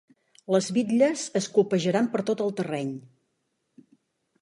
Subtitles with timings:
[0.55, 2.93] Les bitlles es colpejaran per tot el terreny.